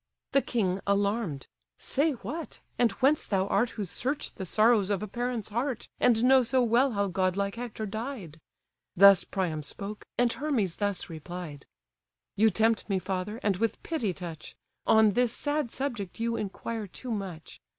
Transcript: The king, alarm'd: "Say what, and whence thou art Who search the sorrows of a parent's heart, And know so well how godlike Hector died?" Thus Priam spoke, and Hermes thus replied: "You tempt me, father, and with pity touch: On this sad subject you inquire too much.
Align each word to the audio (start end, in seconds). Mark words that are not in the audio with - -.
The 0.31 0.41
king, 0.41 0.79
alarm'd: 0.87 1.45
"Say 1.77 2.13
what, 2.13 2.59
and 2.79 2.91
whence 3.03 3.27
thou 3.27 3.45
art 3.49 3.69
Who 3.77 3.83
search 3.85 4.33
the 4.33 4.47
sorrows 4.47 4.89
of 4.89 5.03
a 5.03 5.07
parent's 5.07 5.49
heart, 5.49 5.87
And 5.99 6.23
know 6.23 6.41
so 6.41 6.63
well 6.63 6.93
how 6.93 7.05
godlike 7.05 7.53
Hector 7.53 7.85
died?" 7.85 8.39
Thus 8.95 9.23
Priam 9.23 9.61
spoke, 9.61 10.03
and 10.17 10.33
Hermes 10.33 10.77
thus 10.77 11.07
replied: 11.07 11.67
"You 12.35 12.49
tempt 12.49 12.89
me, 12.89 12.97
father, 12.97 13.39
and 13.43 13.57
with 13.57 13.83
pity 13.83 14.11
touch: 14.11 14.55
On 14.87 15.11
this 15.11 15.33
sad 15.33 15.69
subject 15.71 16.19
you 16.19 16.35
inquire 16.35 16.87
too 16.87 17.11
much. 17.11 17.61